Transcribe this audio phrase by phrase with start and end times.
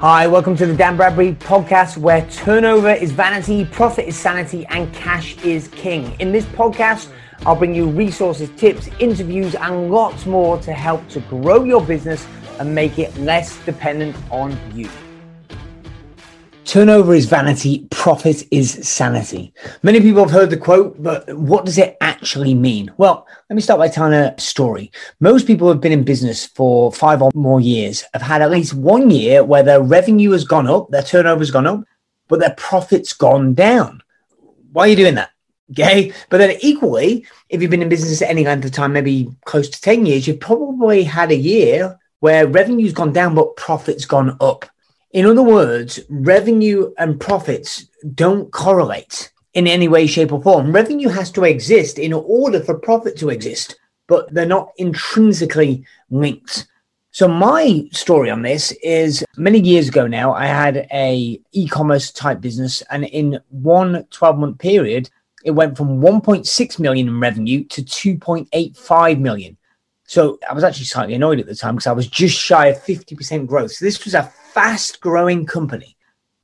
[0.00, 4.94] Hi, welcome to the Dan Bradbury podcast where turnover is vanity, profit is sanity, and
[4.94, 6.14] cash is king.
[6.20, 7.10] In this podcast,
[7.44, 12.24] I'll bring you resources, tips, interviews, and lots more to help to grow your business
[12.60, 14.88] and make it less dependent on you.
[16.68, 19.54] Turnover is vanity, profit is sanity.
[19.82, 22.92] Many people have heard the quote, but what does it actually mean?
[22.98, 24.92] Well, let me start by telling a story.
[25.18, 28.50] Most people who have been in business for five or more years have had at
[28.50, 31.84] least one year where their revenue has gone up, their turnover has gone up,
[32.28, 34.02] but their profit's gone down.
[34.70, 35.30] Why are you doing that?
[35.70, 36.12] Okay.
[36.28, 39.80] But then equally, if you've been in business any length of time, maybe close to
[39.80, 44.66] 10 years, you've probably had a year where revenue's gone down, but profit's gone up.
[45.12, 50.72] In other words, revenue and profits don't correlate in any way, shape, or form.
[50.72, 56.68] Revenue has to exist in order for profit to exist, but they're not intrinsically linked.
[57.10, 62.40] So my story on this is many years ago now, I had a e-commerce type
[62.40, 65.10] business and in one 12 month period,
[65.44, 69.57] it went from 1.6 million in revenue to 2.85 million.
[70.08, 72.82] So I was actually slightly annoyed at the time because I was just shy of
[72.82, 73.72] 50% growth.
[73.72, 75.96] So this was a fast growing company.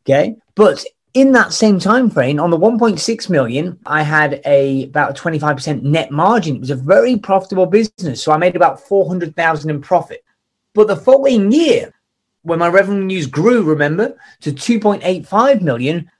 [0.04, 0.36] Okay.
[0.54, 0.84] But
[1.14, 6.10] in that same time frame, on the 1.6 million, I had a about 25% net
[6.10, 6.56] margin.
[6.56, 8.22] It was a very profitable business.
[8.22, 10.22] So I made about 400,000 in profit.
[10.74, 11.94] But the following year,
[12.42, 16.10] when my revenues grew, remember, to 2.85 million,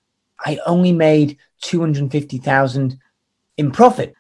[0.41, 2.99] I only made 250,000
[3.59, 4.15] in profit.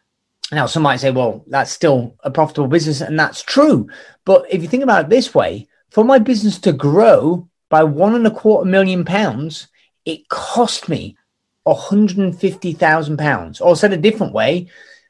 [0.52, 3.88] Now, some might say, well, that's still a profitable business, and that's true.
[4.24, 8.14] But if you think about it this way, for my business to grow by one
[8.14, 9.68] and a quarter million pounds,
[10.04, 11.16] it cost me
[11.64, 13.60] 150,000 pounds.
[13.60, 14.68] Or said a different way,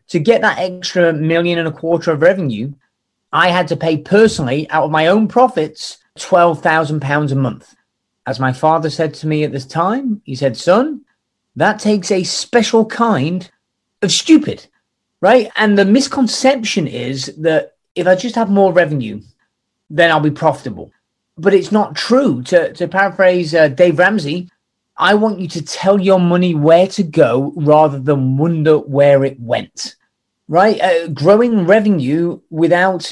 [0.09, 2.73] to get that extra million and a quarter of revenue,
[3.33, 7.75] I had to pay personally out of my own profits 12,000 pounds a month.
[8.27, 11.01] As my father said to me at this time, he said, son,
[11.57, 13.51] that takes a special kind
[14.03, 14.67] of stupid,
[15.29, 15.47] right?
[15.57, 17.63] And the misconception is that
[17.95, 19.17] if I just have more revenue,
[19.89, 20.93] then I'll be profitable
[21.37, 22.43] but it's not true.
[22.45, 24.51] To, to paraphrase uh, Dave Ramsey,
[24.97, 29.41] I want you to tell your money where to go rather than wonder where it
[29.41, 29.97] went.
[30.47, 30.81] Right?
[30.81, 33.11] Uh, growing revenue without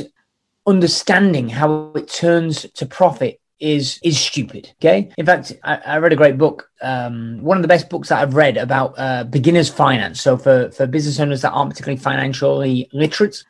[0.66, 4.72] understanding how it turns to profit is is stupid.
[4.80, 5.10] Okay.
[5.16, 8.20] In fact, I, I read a great book, um, one of the best books that
[8.20, 10.20] I've read about uh, beginners finance.
[10.20, 13.44] So for for business owners that aren't particularly financially literate,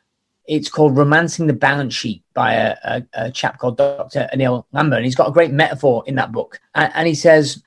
[0.47, 4.29] it's called Romancing the Balance Sheet by a, a, a, chap called Dr.
[4.35, 4.97] Anil Lamba.
[4.97, 6.61] And he's got a great metaphor in that book.
[6.75, 7.63] And, and he says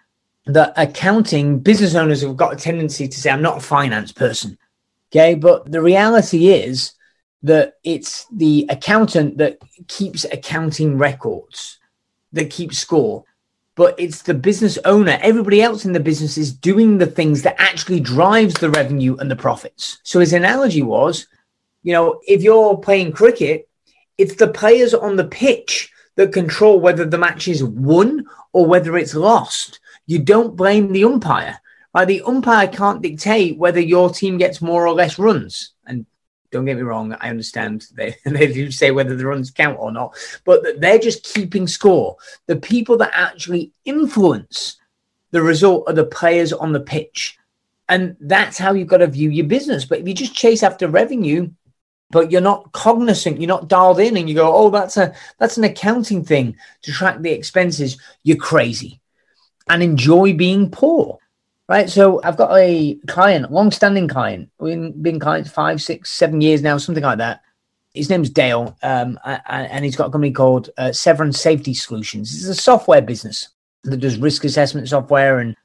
[0.46, 4.58] that accounting, business owners have got a tendency to say, I'm not a finance person.
[5.12, 5.36] Okay.
[5.36, 6.94] But the reality is
[7.44, 9.58] that it's the accountant that
[9.88, 11.80] keeps accounting records,
[12.36, 13.26] that keeps score.
[13.76, 17.60] But it's the business owner, everybody else in the business is doing the things that
[17.60, 20.00] actually drives the revenue and the profits.
[20.04, 21.28] So his analogy was
[21.86, 23.70] you know, if you're playing cricket,
[24.18, 28.98] it's the players on the pitch that control whether the match is won or whether
[28.98, 29.80] it's lost.
[30.08, 31.60] You don't blame the umpire.
[31.94, 32.06] Right?
[32.06, 35.74] The umpire can't dictate whether your team gets more or less runs.
[35.86, 36.08] And
[36.56, 39.92] don't get me wrong, I understand they, they do say whether the runs count or
[39.92, 42.16] not, but they're just keeping score.
[42.48, 44.78] The people that actually influence
[45.32, 47.38] the result are the players on the pitch.
[47.90, 49.84] And that's how you've got to view your business.
[49.84, 51.52] But if you just chase after revenue,
[52.12, 55.58] but you're not cognizant you're not dialed in and you go oh that's a that's
[55.58, 59.02] an accounting thing to track the expenses you're crazy
[59.70, 61.18] and enjoy being poor
[61.68, 66.62] right so i've got a client long-standing client we've been clients five six seven years
[66.62, 67.42] now something like that
[67.94, 69.18] his name's dale um,
[69.48, 73.50] and he's got a company called uh, safety solutions it's a software business
[73.84, 75.56] that does risk assessment software and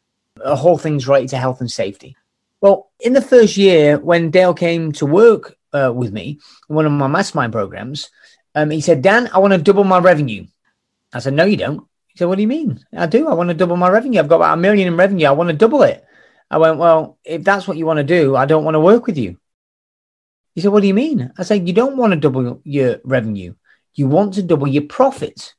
[0.44, 2.16] a whole thing's related to health and safety
[2.60, 6.86] well in the first year when dale came to work uh, with me in one
[6.86, 8.10] of my mastermind programs.
[8.54, 10.46] Um, he said, Dan, I want to double my revenue.
[11.12, 11.86] I said, No, you don't.
[12.20, 12.78] Said, What do you mean?
[12.96, 13.28] I do.
[13.28, 14.20] I want to double my revenue.
[14.20, 15.26] I've got about a million in revenue.
[15.26, 16.04] I want to double it.
[16.50, 19.06] I went, Well, if that's what you want to do, I don't want to work
[19.06, 19.38] with you.
[20.54, 21.32] He said, What do you mean?
[21.38, 23.54] I said, You don't want to double your revenue.
[23.94, 25.54] You want to double your profits.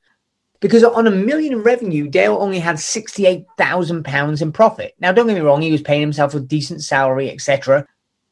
[0.59, 4.94] Because on a million in revenue, Dale only had £68,000 in profit.
[5.00, 7.88] Now, don't get me wrong, he was paying himself a decent salary, etc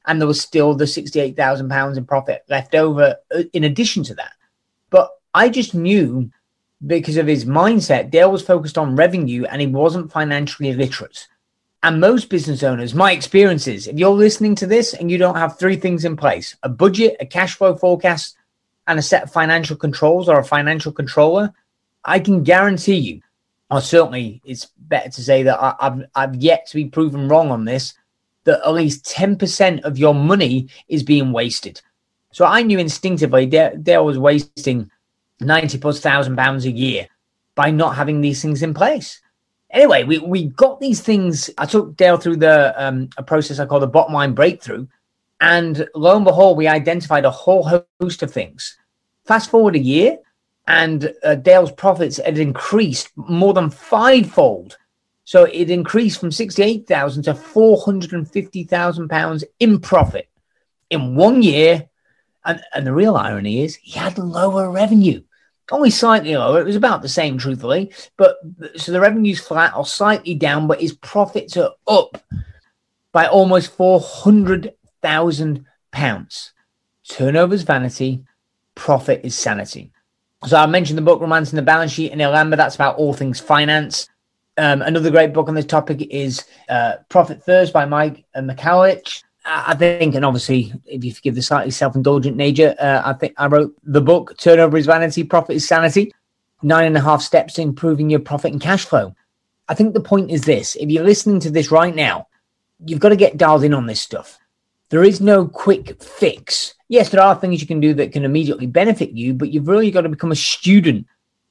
[0.09, 4.31] and there was still the £68,000 in profit left over uh, in addition to that.
[4.89, 6.31] But I just knew
[6.85, 11.27] because of his mindset, Dale was focused on revenue and he wasn't financially literate.
[11.81, 15.57] And most business owners, my experiences, if you're listening to this and you don't have
[15.57, 18.35] three things in place a budget, a cash flow forecast,
[18.87, 21.53] and a set of financial controls or a financial controller,
[22.03, 23.21] I can guarantee you
[23.71, 27.51] or certainly it's better to say that I, have I've yet to be proven wrong
[27.51, 27.93] on this,
[28.45, 31.81] that at least 10% of your money is being wasted.
[32.31, 34.89] So I knew instinctively that Dale was wasting
[35.41, 37.07] 90 plus thousand pounds a year
[37.55, 39.21] by not having these things in place.
[39.71, 41.49] Anyway, we, we got these things.
[41.57, 44.87] I took Dale through the um, a process I call the bottom line breakthrough.
[45.41, 48.77] And lo and behold, we identified a whole host of things.
[49.25, 50.17] Fast forward a year,
[50.67, 54.77] and uh, Dale's profits had increased more than fivefold.
[55.23, 60.27] So it increased from 68,000 to 450,000 pounds in profit
[60.89, 61.87] in one year.
[62.45, 65.21] And, and the real irony is he had lower revenue
[65.71, 66.59] only slightly lower.
[66.61, 67.91] It was about the same, truthfully.
[68.17, 68.37] But
[68.75, 72.21] so the revenue's flat or slightly down, but his profits are up
[73.11, 76.53] by almost four hundred thousand pounds.
[77.07, 78.23] Turnover's vanity,
[78.75, 79.91] profit is sanity.
[80.45, 82.55] So I mentioned the book Romancing the Balance Sheet and Ilamba.
[82.55, 84.07] That's about all things finance.
[84.57, 89.23] Um, another great book on this topic is uh, Profit First by Mike Michalowicz.
[89.49, 93.47] I think, and obviously, if you forgive the slightly self-indulgent nature, uh, I think I
[93.47, 96.13] wrote the book "Turnover is Vanity, Profit is Sanity:
[96.61, 99.15] Nine and a Half Steps to Improving Your Profit and Cash Flow."
[99.67, 102.27] I think the point is this: if you're listening to this right now,
[102.85, 104.37] you've got to get dialed in on this stuff.
[104.89, 106.73] There is no quick fix.
[106.87, 109.91] Yes, there are things you can do that can immediately benefit you, but you've really
[109.91, 111.05] got to become a student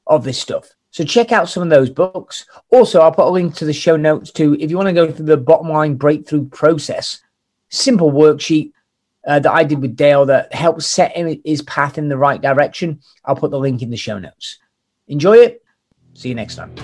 [0.06, 0.70] of this stuff.
[0.90, 2.46] So check out some of those books.
[2.70, 4.56] Also, I'll put a link to the show notes too.
[4.58, 7.20] If you want to go through the bottom line breakthrough process,
[7.68, 8.72] simple worksheet
[9.26, 13.00] uh, that I did with Dale that helps set his path in the right direction.
[13.24, 14.58] I'll put the link in the show notes.
[15.08, 15.62] Enjoy it.
[16.14, 16.74] See you next time.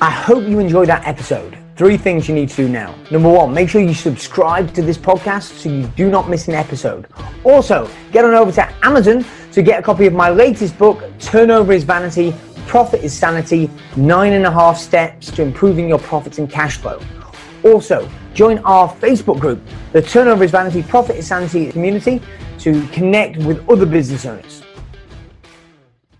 [0.00, 1.58] I hope you enjoyed that episode.
[1.76, 2.94] Three things you need to do now.
[3.10, 6.54] Number one, make sure you subscribe to this podcast so you do not miss an
[6.54, 7.06] episode.
[7.44, 11.72] Also, get on over to Amazon to get a copy of my latest book, Turnover
[11.72, 12.34] is Vanity,
[12.66, 17.00] Profit is Sanity Nine and a Half Steps to Improving Your Profits and Cash Flow.
[17.62, 19.58] Also, join our Facebook group,
[19.92, 22.20] the Turnover is Vanity Profit is Sanity community,
[22.58, 24.62] to connect with other business owners.